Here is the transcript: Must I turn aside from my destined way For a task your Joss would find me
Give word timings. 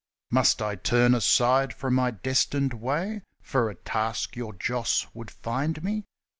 Must 0.31 0.63
I 0.63 0.77
turn 0.77 1.13
aside 1.13 1.75
from 1.75 1.93
my 1.93 2.09
destined 2.09 2.73
way 2.73 3.21
For 3.39 3.69
a 3.69 3.75
task 3.75 4.35
your 4.35 4.53
Joss 4.55 5.05
would 5.13 5.29
find 5.29 5.83
me 5.83 6.05